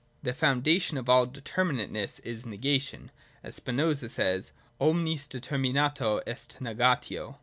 The 0.23 0.33
foundation 0.33 0.97
of 0.97 1.07
all 1.09 1.27
determinateness 1.27 2.19
is 2.25 2.43
negation 2.43 3.11
(as 3.43 3.57
Spinoza 3.57 4.09
says, 4.09 4.51
Omnis 4.79 5.27
determinatio 5.27 6.23
est 6.25 6.57
negatio). 6.59 7.35